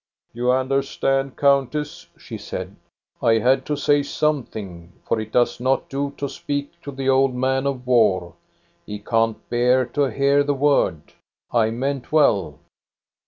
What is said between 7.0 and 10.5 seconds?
old man of war. He can't bear to hear